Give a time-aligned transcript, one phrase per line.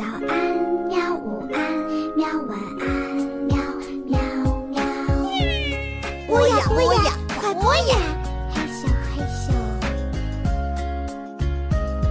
[0.00, 0.56] 早安，
[0.88, 1.14] 喵！
[1.14, 1.60] 午安，
[2.16, 2.26] 喵！
[2.48, 2.88] 晚安，
[3.44, 3.54] 喵
[4.06, 4.18] 喵
[4.70, 4.80] 喵。
[6.26, 7.98] 播呀播呀，快播呀！
[8.50, 9.52] 嘿咻嘿咻。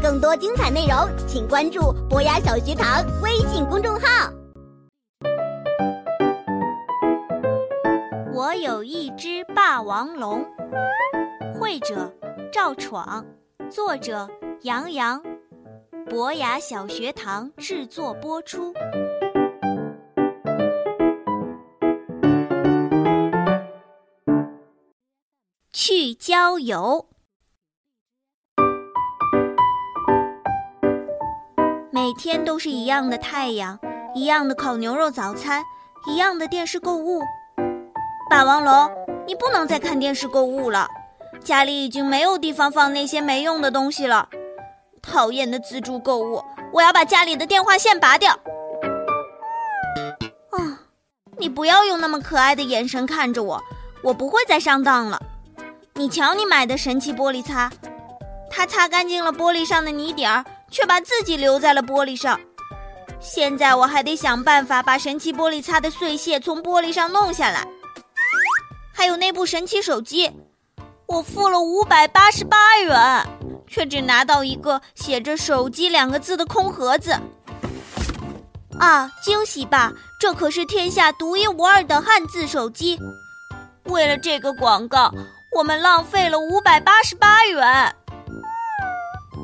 [0.03, 4.31] 更多精彩内容，请关注博雅小学堂微信公众号。
[8.31, 10.45] 我有一只霸王龙，
[11.59, 12.13] 绘者
[12.53, 13.25] 赵闯，
[13.71, 14.29] 作者
[14.61, 15.19] 杨洋，
[16.09, 18.73] 博雅小学堂制作播出。
[25.71, 27.05] 去郊游，
[31.91, 33.79] 每天都是一样的太阳，
[34.15, 35.63] 一样的烤牛肉早餐，
[36.07, 37.21] 一样的电视购物。
[38.31, 38.91] 霸王龙，
[39.27, 40.87] 你不能再看电视购物了，
[41.43, 44.27] 家里已经没有地方放那些没用的东西了。
[45.09, 48.31] 讨厌的自助购物，我要把家里的电话线拔掉。
[50.51, 50.79] 啊，
[51.37, 53.61] 你不要用那么可爱的眼神看着我，
[54.03, 55.19] 我不会再上当了。
[55.95, 57.71] 你瞧，你买的神奇玻璃擦，
[58.49, 62.39] 它擦干净了玻璃上的泥点儿，却把自己留在了玻璃上。
[63.19, 67.67] 现在我还得想办法把神奇玻璃擦的碎屑从玻璃上弄下来。
[68.93, 70.31] 还有那部神奇手机，
[71.05, 73.25] 我付了五百八十八元，
[73.69, 77.19] 却只拿到一个写着“手机”两个字的空盒子。
[78.79, 79.91] 啊，惊喜吧！
[80.19, 82.97] 这可是天下独一无二的汉字手机。
[83.85, 85.13] 为了这个广告，
[85.57, 87.95] 我们浪费了五百八十八元。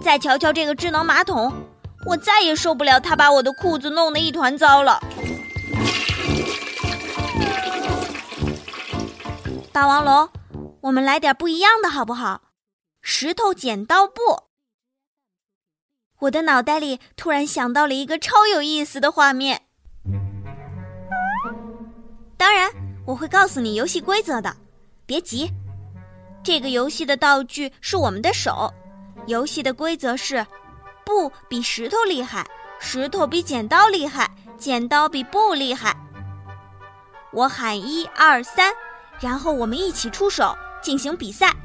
[0.02, 1.52] 再瞧瞧这个智能马桶，
[2.06, 5.02] 我再也受不了它把我的裤子弄得一团糟了。
[9.74, 10.30] 霸王龙，
[10.82, 12.42] 我们来点不一样的好不好？
[13.08, 14.16] 石头剪刀布。
[16.22, 19.62] 我的脑袋里突然想到了一个超有意思的画面。
[22.36, 22.72] 当然，
[23.06, 24.58] 我会告诉你游戏规则的，
[25.06, 25.52] 别急。
[26.44, 28.74] 这个游戏的道具是我们的手，
[29.28, 30.44] 游戏的规则是：
[31.06, 32.44] 布比石头厉害，
[32.80, 35.96] 石头比剪刀厉害，剪刀比布厉害。
[37.32, 38.74] 我喊一二三。
[39.22, 41.56] 然后我们一起出手进行比赛。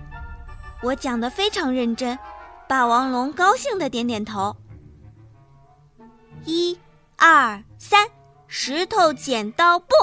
[0.83, 2.19] 我讲的非常认真，
[2.67, 4.57] 霸王龙高兴的点点头。
[6.47, 6.79] 一、
[7.17, 8.09] 二、三，
[8.47, 9.95] 石头剪刀布！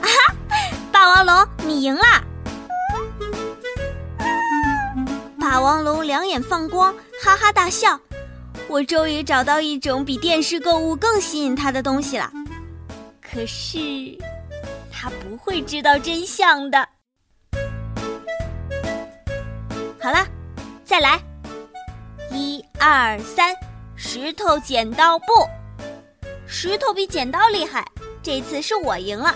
[0.00, 0.34] 啊哈，
[0.92, 2.22] 霸王龙你赢啦！
[5.40, 7.98] 霸王龙两眼放光，哈哈大笑。
[8.68, 12.30] 我终于找到一种比电视购物更吸引他的东西了。
[13.20, 13.78] 可是。
[14.92, 16.86] 他不会知道真相的。
[20.02, 20.26] 好了，
[20.82, 21.20] 再来，
[22.30, 23.54] 一二三，
[23.94, 25.26] 石头剪刀布，
[26.46, 27.86] 石头比剪刀厉害，
[28.22, 29.34] 这次是我赢了。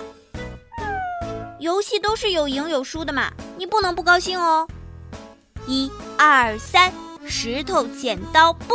[1.60, 4.66] 游戏都是有赢有输的嘛，你不能不高兴哦。
[5.66, 6.90] 一二三，
[7.26, 8.74] 石头剪刀布，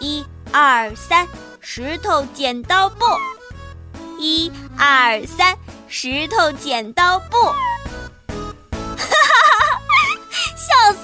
[0.00, 0.22] 一
[0.52, 1.26] 二三，
[1.60, 3.04] 石头剪刀布。
[4.18, 5.56] 一二三，
[5.88, 7.36] 石头剪刀布！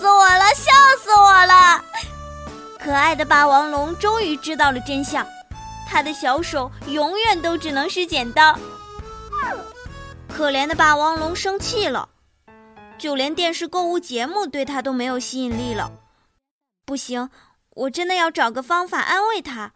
[0.02, 1.84] 死我了，笑死我了！
[2.76, 5.24] 可爱的霸王龙终于知道了真相，
[5.88, 8.58] 他的小手永远都只能是剪刀。
[10.28, 12.08] 可怜的霸王龙生气了，
[12.98, 15.92] 就连电视购物节目对他都没有吸引力了。
[16.84, 17.30] 不行，
[17.70, 19.72] 我真的要找个方法安慰他。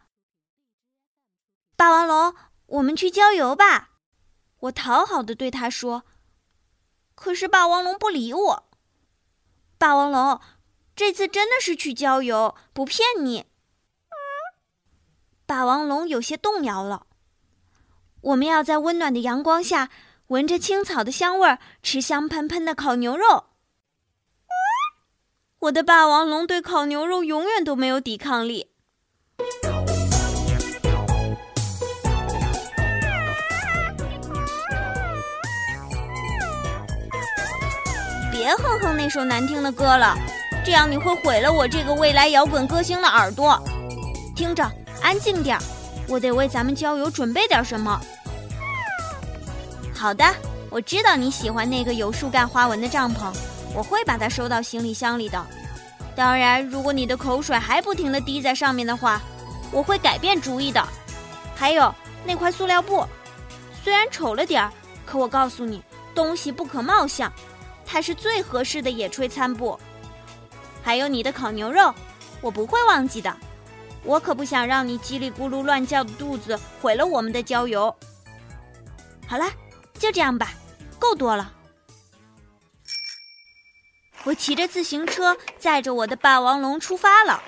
[1.76, 2.34] 霸王龙。
[2.66, 3.90] 我们去郊游吧，
[4.58, 6.02] 我讨好的对他说。
[7.14, 8.65] 可是霸王龙不理我。
[9.86, 10.40] 霸王龙，
[10.96, 13.44] 这次真的是去郊游，不骗你。
[15.46, 17.06] 霸王龙有些动摇了。
[18.20, 19.88] 我们要在温暖的阳光下，
[20.26, 23.44] 闻着青草的香味儿，吃香喷喷的烤牛肉。
[25.60, 28.72] 我的霸王龙对烤牛肉永远都没有抵抗力。
[38.36, 40.14] 别哼哼那首难听的歌了，
[40.62, 43.58] 这样你会毁了我这个未来摇滚歌星的耳朵。
[44.34, 45.62] 听着，安静点儿，
[46.06, 47.98] 我得为咱们郊游准备点什么。
[49.94, 50.22] 好的，
[50.68, 53.32] 我知道你喜欢那个有树干花纹的帐篷，
[53.74, 55.42] 我会把它收到行李箱里的。
[56.14, 59.18] 当然，如果你的口水还不停地滴在上面的话，
[59.72, 60.86] 我会改变主意的。
[61.54, 61.92] 还有
[62.22, 63.02] 那块塑料布，
[63.82, 64.70] 虽然丑了点儿，
[65.06, 65.82] 可我告诉你，
[66.14, 67.32] 东西不可貌相。
[67.86, 69.78] 它是最合适的野炊餐布，
[70.82, 71.94] 还有你的烤牛肉，
[72.40, 73.34] 我不会忘记的。
[74.02, 77.94] 我可不想让你叽里咕噜乱叫的肚子毁了我们的郊游。
[79.26, 79.50] 好了，
[79.94, 80.52] 就这样吧，
[80.98, 81.52] 够多了。
[84.24, 87.42] 我骑着自行车载着我的霸王龙出发了。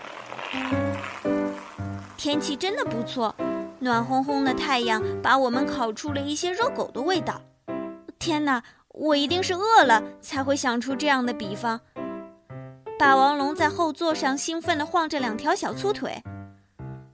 [2.16, 3.34] 天气真的不错，
[3.80, 7.40] 暖烘烘的太阳把我们烤出了一些热狗的味道。
[8.18, 8.62] 天哪，
[8.98, 11.80] 我一定是饿了才会想出这样的比方。
[12.98, 16.20] 霸王龙在后座上兴奋地晃着两条小粗腿，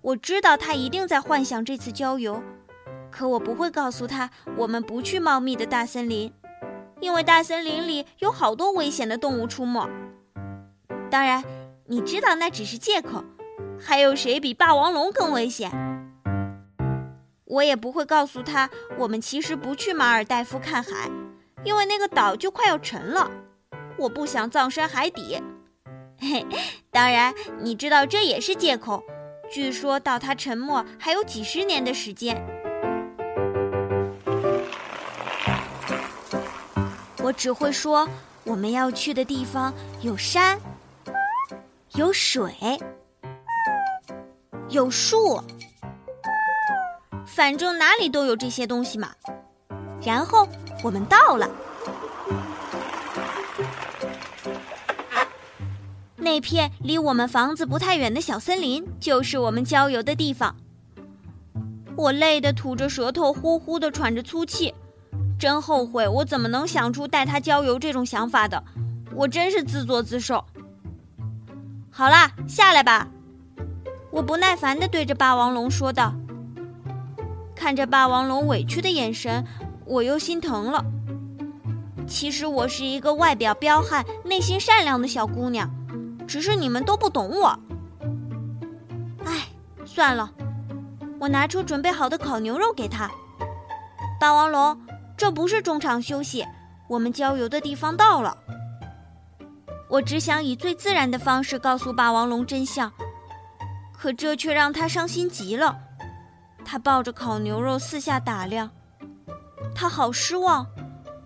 [0.00, 2.42] 我知道它一定在幻想这次郊游，
[3.10, 6.32] 可我不会告诉他我们不去茂密的大森林，
[7.00, 9.86] 因为大森林里有好多危险的动物出没。
[11.10, 11.44] 当然，
[11.84, 13.22] 你知道那只是借口。
[13.78, 15.70] 还有谁比霸王龙更危险？
[17.44, 21.10] 我也不会告诉他，我们其实不去马尔代夫看海，
[21.64, 23.30] 因为那个岛就快要沉了。
[23.96, 25.42] 我不想葬身海底。
[26.18, 26.46] 嘿，
[26.90, 29.02] 当然，你知道这也是借口。
[29.50, 32.42] 据说到它沉没还有几十年的时间。
[37.22, 38.08] 我只会说，
[38.44, 39.72] 我们要去的地方
[40.02, 40.58] 有山，
[41.94, 42.52] 有水。
[44.70, 45.40] 有树，
[47.26, 49.14] 反正哪里都有这些东西嘛。
[50.04, 50.46] 然后
[50.82, 51.48] 我们到了
[56.16, 60.56] 那片离我们房子不太远的小森林，就是我们郊游的地方。
[61.96, 64.74] 我累得吐着舌头，呼呼的喘着粗气，
[65.38, 68.64] 真后悔我怎么能想出带他郊游这种想法的，
[69.14, 70.44] 我真是自作自受。
[71.90, 73.08] 好啦，下来吧。
[74.10, 76.14] 我不耐烦地对着霸王龙说道
[77.54, 79.44] ：“看着霸王龙委屈的眼神，
[79.84, 80.84] 我又心疼了。
[82.06, 85.70] 其实我是一个外表彪悍、内心善良的小姑娘，
[86.26, 87.58] 只是你们都不懂我。
[89.24, 89.48] 哎，
[89.84, 90.30] 算了，
[91.18, 93.10] 我拿出准备好的烤牛肉给他。
[94.20, 94.78] 霸王龙，
[95.16, 96.46] 这不是中场休息，
[96.88, 98.36] 我们郊游的地方到了。
[99.88, 102.92] 我只想以最自然的方式告诉霸王龙真相。”
[103.96, 105.78] 可这却让他伤心极了，
[106.62, 108.70] 他抱着烤牛肉四下打量，
[109.72, 110.66] 他好失望，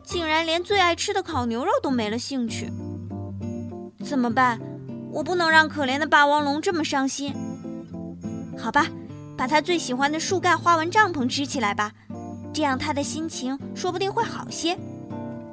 [0.03, 2.71] 竟然连最爱吃的烤牛肉都没了兴趣。
[4.05, 4.61] 怎么办？
[5.11, 7.35] 我不能让可怜的霸王龙这么伤心。
[8.59, 8.87] 好吧，
[9.37, 11.93] 把他最喜欢的树干花纹帐篷支起来吧，
[12.53, 14.79] 这样他的心情说不定会好些。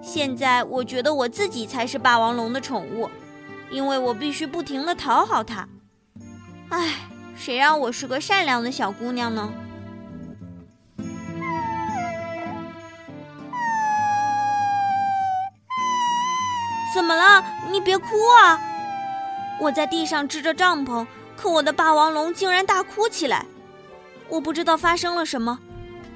[0.01, 3.09] 现在我觉得我自己才是霸王龙的宠物，
[3.71, 5.67] 因为我必须不停地讨好他。
[6.69, 6.93] 唉。
[7.37, 9.51] 谁让我是个善良的小姑娘呢？
[16.95, 17.43] 怎么了？
[17.69, 18.07] 你别哭
[18.39, 18.57] 啊！
[19.59, 21.05] 我在地上支着帐篷，
[21.35, 23.45] 可我的霸王龙竟然大哭起来。
[24.29, 25.59] 我不知道发生了什么，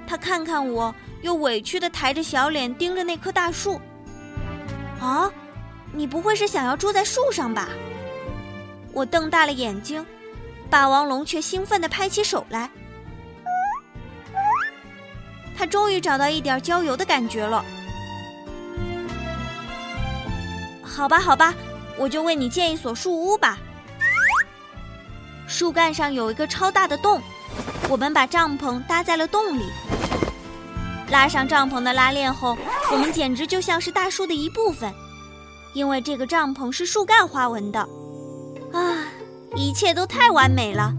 [0.07, 3.81] 他看看我，又委屈的抬着小脸盯着那棵大树。
[5.01, 5.29] 啊，
[5.91, 7.67] 你不会是想要住在树上吧？
[8.93, 10.05] 我瞪大了眼睛。
[10.69, 12.69] 霸王龙却兴奋地拍起手来，
[15.57, 17.65] 他终于找到一点郊游的感觉了。
[20.99, 21.53] 好吧，好吧，
[21.97, 23.57] 我就为你建一所树屋吧。
[25.47, 27.21] 树干上有一个超大的洞，
[27.89, 29.63] 我们把帐篷搭在了洞里。
[31.09, 32.57] 拉上帐篷的拉链后，
[32.91, 34.93] 我们简直就像是大树的一部分，
[35.73, 37.79] 因为这个帐篷是树干花纹的。
[38.73, 39.07] 啊！
[39.55, 40.93] 一切都太完美了。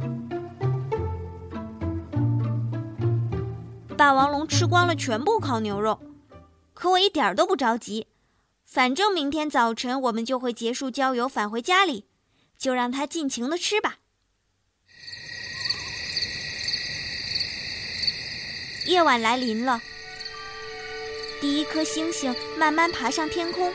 [3.99, 6.01] 霸王龙吃光了全部烤牛肉，
[6.73, 8.07] 可我一点都不着急。
[8.71, 12.07] 反正明天早晨我们就会结束郊游，返回家里，
[12.57, 13.97] 就让它尽情的吃吧。
[18.87, 19.83] 夜晚来临了，
[21.41, 23.75] 第一颗星星慢慢爬上天空。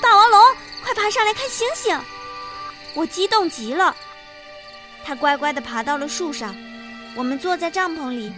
[0.00, 0.40] 霸王龙。
[0.82, 2.00] 快爬上来看星星！
[2.94, 3.94] 我激动极了。
[5.04, 6.56] 它乖乖地爬到了树上。
[7.14, 8.32] 我们坐在帐篷里，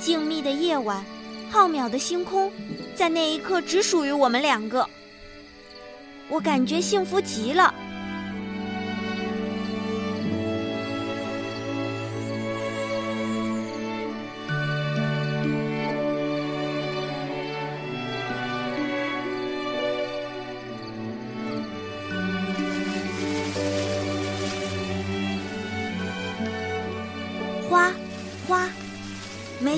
[0.00, 1.04] 静谧的夜晚，
[1.50, 2.52] 浩渺的星空，
[2.94, 4.88] 在那一刻只属于我们两个。
[6.28, 7.74] 我感觉幸福极了。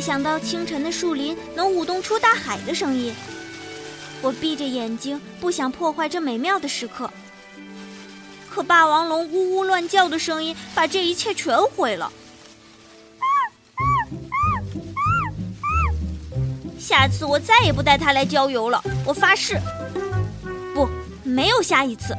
[0.00, 3.14] 没想到清晨的树林能舞动出大海的声音。
[4.23, 7.11] 我闭着眼睛，不想破坏这美妙的时刻。
[8.49, 12.11] 可霸王龙呜呜乱叫的声音把这一切全毁了。
[16.78, 19.61] 下次我再也不带它来郊游了，我发誓。
[20.75, 20.88] 不，
[21.25, 22.16] 没有下一次。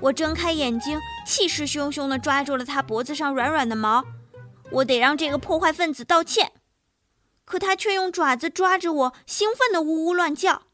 [0.00, 4.02] 我睁开眼睛，气势汹汹地抓住了它脖子上软软的毛。
[4.70, 6.52] 我得让这个破坏分子道歉。
[7.46, 10.64] 可它却用爪子抓着我，兴奋地呜呜乱叫。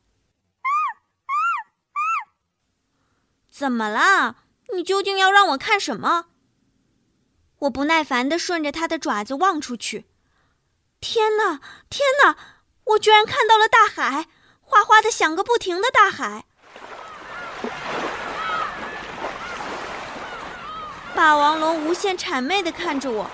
[3.49, 4.39] 怎么了？
[4.75, 6.27] 你究竟要让我看什么？
[7.61, 10.07] 我不耐烦地顺着它的爪子望出去。
[10.99, 12.37] 天哪，天哪！
[12.85, 14.29] 我居然看到了大海，
[14.61, 16.47] 哗哗的响个不停的大海。
[21.15, 23.31] 霸王龙无限谄媚的看着我，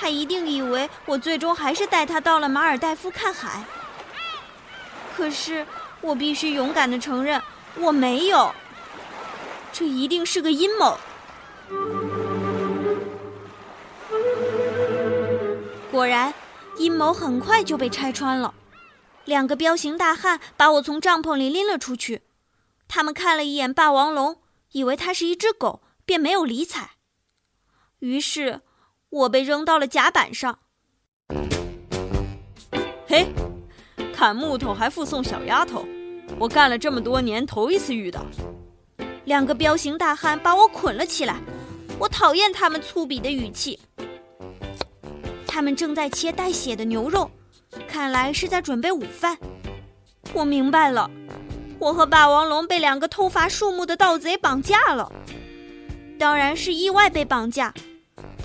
[0.00, 3.64] 他一定以为我最终还是带他到了马尔代夫看海。
[5.16, 5.66] 可是
[6.00, 7.42] 我必须勇敢的承认，
[7.74, 8.54] 我没有。
[9.72, 10.96] 这一定是个阴谋。
[15.90, 16.32] 果然，
[16.76, 18.54] 阴谋很快就被拆穿了。
[19.24, 22.22] 两个彪形大汉把我从帐篷里拎了出去，
[22.86, 24.40] 他们看了一眼霸王龙，
[24.70, 26.90] 以为它是一只狗，便没有理睬。
[27.98, 28.60] 于是，
[29.10, 30.58] 我被扔到了甲板上。
[33.06, 33.26] 嘿，
[34.14, 35.84] 砍木头还附送小丫头，
[36.38, 38.26] 我干了这么多年头一次遇到。
[39.24, 41.36] 两个彪形大汉把我捆了起来，
[41.98, 43.78] 我讨厌他们粗鄙的语气。
[45.46, 47.30] 他们正在切带血的牛肉。
[47.86, 49.36] 看来是在准备午饭。
[50.32, 51.10] 我明白了，
[51.78, 55.12] 我和霸王龙被两个偷伐树木的盗贼绑架了。
[56.18, 57.74] 当然是意外被绑架，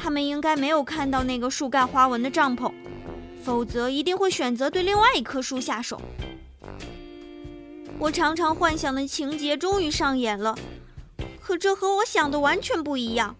[0.03, 2.69] 他们应该没有看到那个树干花纹的帐篷，
[3.41, 6.01] 否则一定会选择对另外一棵树下手。
[7.98, 10.57] 我常常幻想的情节终于上演了，
[11.41, 13.33] 可这和我想的完全不一样。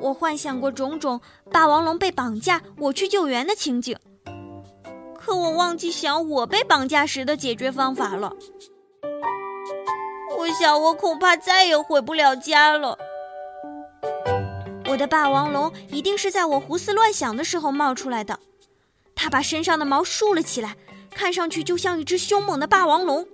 [0.00, 3.98] 我幻想过种种霸王龙被绑架，我去救援的情景。
[5.16, 8.32] 可我忘记想我被绑架时的解决方法了。
[10.38, 12.96] 我想我恐怕再也回不了家了。
[14.98, 18.38] 的霸王龙一定是在我胡思乱想的时候冒出来的。
[19.14, 20.76] 它把身上的毛竖了起来，
[21.10, 23.26] 看上去就像一只凶猛的霸王龙。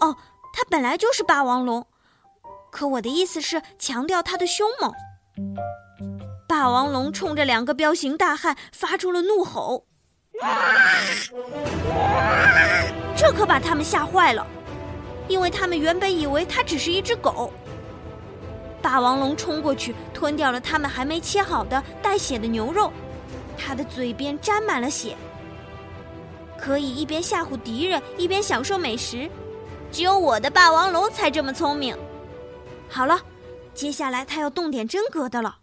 [0.00, 0.16] 哦，
[0.54, 1.86] 它本来就是霸王龙，
[2.70, 4.92] 可我的意思是强调它的凶猛。
[6.48, 9.84] 霸王龙冲着两个彪形大汉发出了怒吼。
[13.16, 14.46] 这可把他们吓坏了，
[15.28, 17.52] 因为他们原本以为它只是一只狗。
[18.90, 22.92] 霸王龙冲过去，吞掉了他们还没切好的带血的牛肉，
[23.56, 25.16] 它的嘴边沾满了血。
[26.58, 29.30] 可以一边吓唬敌人，一边享受美食，
[29.92, 31.96] 只有我的霸王龙才这么聪明。
[32.88, 33.20] 好了，
[33.74, 35.58] 接下来它要动点真格的了。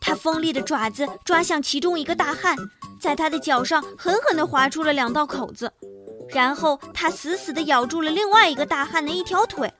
[0.00, 2.56] 他锋利的爪子抓向其中一个大汉，
[2.98, 5.70] 在他的脚上狠狠地划出了两道口子，
[6.30, 9.70] 然后他死死地咬住了另外一个大汉的一条腿，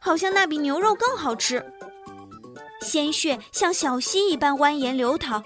[0.00, 1.64] 好像那比牛肉更好吃。
[2.82, 5.42] 鲜血像小溪一般蜿蜒流淌，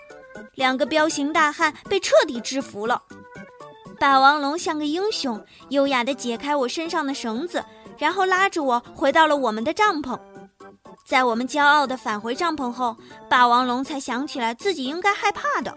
[0.54, 3.02] 两个彪形大汉被彻底制服了。
[3.98, 7.64] 霸王龙像个英雄，优雅地解开我身上的绳子，
[7.98, 10.18] 然后拉着我回到了我们的帐篷。
[11.06, 12.96] 在我们骄傲地返回帐篷后，
[13.28, 15.74] 霸王龙才想起来自己应该害怕的，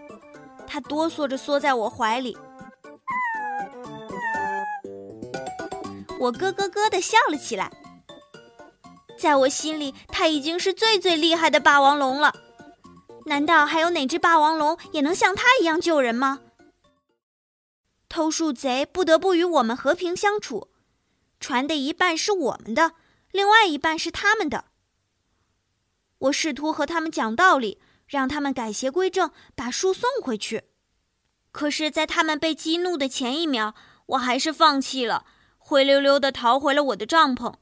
[0.66, 2.36] 他哆嗦着缩在我怀里。
[6.18, 7.70] 我咯咯咯地笑了起来。
[9.18, 12.34] 在我心里，它已经是最最厉害的霸王龙了。
[13.26, 16.40] 难道还有哪只霸王龙也能像它一样救人吗？
[18.08, 20.68] 偷树贼不得不与我们和平相处，
[21.40, 22.92] 船的一半是我们的，
[23.32, 24.66] 另外一半是他们的。
[26.18, 30.64] 我试图和他们讲道理，让他们改邪归正，把树送回去。
[31.50, 33.74] 可是，在他们被激怒的前一秒，
[34.06, 35.24] 我还是放弃了，
[35.66, 37.54] 灰溜溜的逃回了我的帐篷。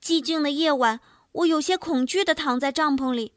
[0.00, 1.00] 寂静的夜晚，
[1.32, 3.34] 我有些恐惧的躺在帐篷里，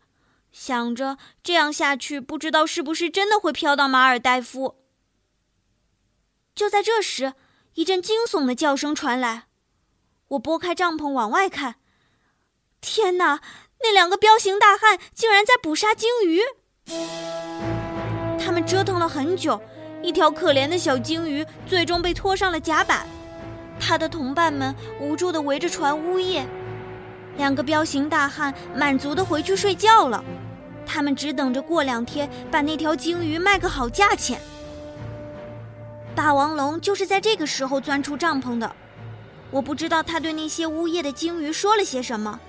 [0.51, 4.75] 想着这样下去，不知道是不是真的会飘到马尔代夫。
[6.53, 7.33] 就在这时，
[7.73, 9.47] 一阵惊悚的叫声传来，
[10.27, 11.77] 我拨开帐篷往外看。
[12.79, 13.41] 天哪！
[13.79, 16.39] 那两个彪形大汉竟然在捕杀鲸鱼。
[18.39, 19.59] 他们折腾了很久，
[20.05, 23.07] 一条可怜的小鲸鱼最终被拖上了甲板。
[23.79, 26.47] 他的同伴们无助地围着船呜咽。
[27.37, 30.23] 两个彪形大汉满足地回去睡觉了。
[30.85, 34.39] 他们只等着过两天把那条鲸鱼卖个好价钱。
[36.15, 38.71] 霸王龙就是在这个时候钻出帐篷的。
[39.49, 42.39] 我不知道他对那些呜咽的鲸鱼说了些什么。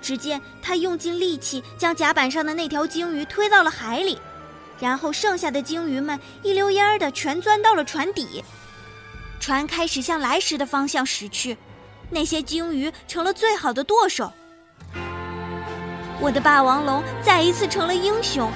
[0.00, 4.18] 只见他用尽力气将甲板上的那条鲸鱼推到了海里，
[4.82, 8.42] 然后剩下的鲸鱼们一溜烟儿的全钻到了船底。
[9.38, 11.56] 船开始向来时的方向驶去，
[12.10, 14.32] 那些鲸鱼成了最好的舵手。
[16.18, 18.50] 我的霸王龙再一次成了英雄。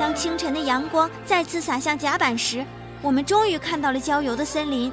[0.00, 2.66] 当清晨的阳光再次洒向甲板时，
[3.00, 4.92] 我们终于看到了郊游的森林。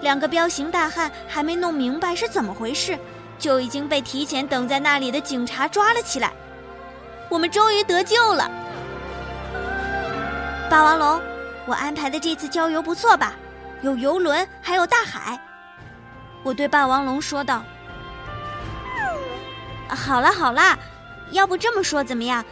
[0.00, 2.96] 两个彪形大汉还没弄明白是怎么回事，
[3.36, 6.32] 就已经被提前等在那里的警察抓了起来。
[7.32, 8.50] 我们终于得救了。
[10.68, 11.18] 霸王龙，
[11.64, 13.32] 我安排的这次郊游不错吧？
[13.80, 15.40] 有游轮，还有大海。
[16.42, 17.64] 我对霸王龙说道
[19.88, 20.78] ：“好了好了，
[21.30, 22.44] 要不这么说怎么样？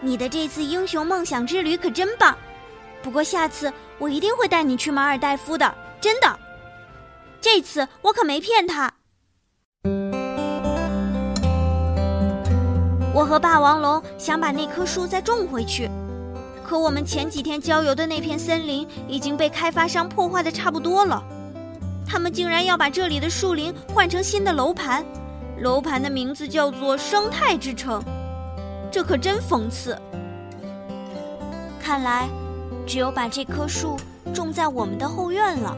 [0.00, 2.34] 你的这次英雄梦想之旅可真棒。
[3.02, 6.38] 不过下次我一定会带你去马尔代夫的，真的。”
[7.38, 8.90] 这次我可没骗他。
[13.14, 15.90] 我和霸王龙想把那棵树再种回去，
[16.64, 21.22] 可我们前几天郊游的那片森林已经被开发商破坏的差不多了。
[22.06, 25.04] 他们竟然要把这里的树林换成新的楼盘，
[25.60, 28.02] 楼盘的名字叫做“生态之城”，
[28.90, 29.94] 这可真讽刺。
[31.78, 32.30] 看来，
[32.86, 33.96] 只有把这棵树
[34.32, 35.76] 种在我们的后院了。